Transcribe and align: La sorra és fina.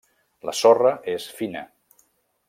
La 0.49 0.53
sorra 0.59 0.93
és 1.15 1.27
fina. 1.41 1.63